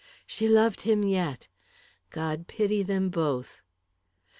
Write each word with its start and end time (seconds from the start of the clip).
She 0.25 0.47
loved 0.49 0.81
him 0.81 1.03
yet! 1.03 1.47
God 2.09 2.47
pity 2.47 2.81
them 2.81 3.09
both! 3.11 3.61